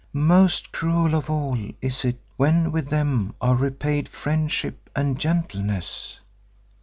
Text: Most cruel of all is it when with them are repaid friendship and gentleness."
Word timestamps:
Most 0.13 0.71
cruel 0.71 1.13
of 1.13 1.29
all 1.29 1.59
is 1.79 2.03
it 2.05 2.17
when 2.35 2.71
with 2.71 2.89
them 2.89 3.35
are 3.39 3.55
repaid 3.55 4.09
friendship 4.09 4.89
and 4.95 5.19
gentleness." 5.19 6.17